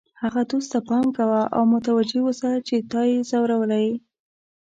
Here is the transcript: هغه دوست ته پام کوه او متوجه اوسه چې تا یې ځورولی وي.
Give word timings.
هغه 0.21 0.41
دوست 0.51 0.69
ته 0.73 0.79
پام 0.87 1.05
کوه 1.17 1.41
او 1.55 1.63
متوجه 1.73 2.19
اوسه 2.23 2.51
چې 2.67 2.75
تا 2.91 3.01
یې 3.09 3.17
ځورولی 3.29 3.85
وي. 3.91 3.97